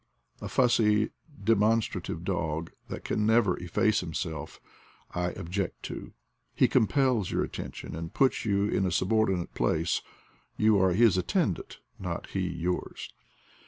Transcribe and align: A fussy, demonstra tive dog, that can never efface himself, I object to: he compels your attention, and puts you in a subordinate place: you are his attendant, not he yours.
A 0.41 0.49
fussy, 0.49 1.11
demonstra 1.43 2.01
tive 2.01 2.23
dog, 2.23 2.71
that 2.87 3.03
can 3.03 3.23
never 3.27 3.55
efface 3.57 3.99
himself, 3.99 4.59
I 5.11 5.25
object 5.33 5.83
to: 5.83 6.13
he 6.55 6.67
compels 6.67 7.29
your 7.29 7.43
attention, 7.43 7.95
and 7.95 8.11
puts 8.11 8.43
you 8.43 8.67
in 8.67 8.87
a 8.87 8.91
subordinate 8.91 9.53
place: 9.53 10.01
you 10.57 10.79
are 10.81 10.93
his 10.93 11.19
attendant, 11.19 11.81
not 11.99 12.29
he 12.31 12.39
yours. 12.49 13.13